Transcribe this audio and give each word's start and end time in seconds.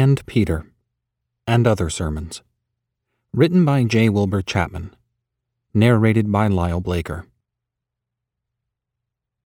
and 0.00 0.24
Peter, 0.24 0.64
and 1.46 1.66
Other 1.66 1.90
Sermons. 1.90 2.40
Written 3.34 3.66
by 3.66 3.84
J. 3.84 4.08
Wilbur 4.08 4.40
Chapman. 4.40 4.96
Narrated 5.74 6.32
by 6.32 6.46
Lyle 6.46 6.80
Blaker. 6.80 7.26